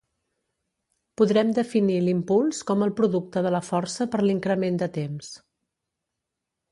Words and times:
Podrem 1.21 1.49
definir 1.57 1.97
l'impuls 2.05 2.63
com 2.71 2.85
el 2.85 2.93
producte 3.01 3.43
de 3.49 3.51
la 3.57 3.61
força 3.67 4.07
per 4.15 4.23
l'increment 4.23 4.81
de 4.85 4.89
temps. 4.97 5.31